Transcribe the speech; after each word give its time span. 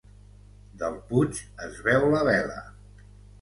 Del 0.79 0.97
Puig 1.11 1.41
es 1.67 1.77
veu 1.89 2.09
la 2.15 2.23
vela. 2.31 2.59